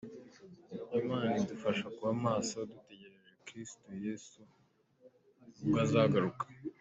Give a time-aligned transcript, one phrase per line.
[0.99, 4.39] Imana idufashe kuba maso dutegereje Kristo Yesu
[5.61, 6.43] ubwo azagaruka.